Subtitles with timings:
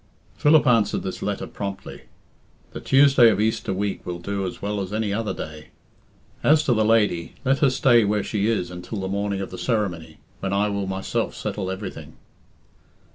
[0.35, 2.05] Philip answered this letter promptly.
[2.71, 5.67] "The Tuesday of Easter week will do as well as any other day.
[6.43, 9.59] As to the lady, let her stay where she is until the morning of the
[9.59, 12.15] ceremony, when I will myself settle everything."